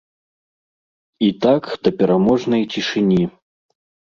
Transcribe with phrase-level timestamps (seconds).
[1.27, 3.21] І так да пераможнай цішыні.